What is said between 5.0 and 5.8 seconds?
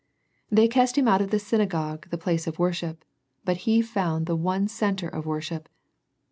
of worship.